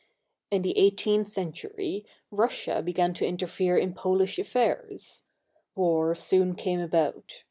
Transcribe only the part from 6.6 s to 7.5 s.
about.